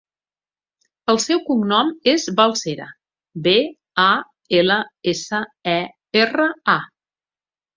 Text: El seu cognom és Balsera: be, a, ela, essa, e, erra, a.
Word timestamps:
El 1.11 1.19
seu 1.25 1.41
cognom 1.49 1.91
és 2.13 2.25
Balsera: 2.39 2.87
be, 3.49 3.55
a, 4.05 4.09
ela, 4.63 4.79
essa, 5.13 5.43
e, 5.79 5.81
erra, 6.25 6.49
a. 6.79 6.79